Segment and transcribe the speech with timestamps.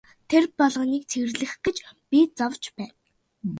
[0.29, 1.77] Тэр болгоныг цэвэрлэх гэж
[2.09, 2.95] би зовж байна.